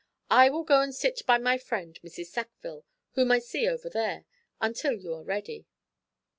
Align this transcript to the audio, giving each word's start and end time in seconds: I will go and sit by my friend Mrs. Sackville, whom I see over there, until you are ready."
I 0.31 0.49
will 0.49 0.63
go 0.63 0.81
and 0.81 0.95
sit 0.95 1.21
by 1.27 1.37
my 1.37 1.59
friend 1.59 1.99
Mrs. 2.03 2.25
Sackville, 2.25 2.85
whom 3.11 3.31
I 3.31 3.37
see 3.37 3.67
over 3.67 3.87
there, 3.87 4.25
until 4.59 4.93
you 4.97 5.13
are 5.13 5.23
ready." 5.23 5.67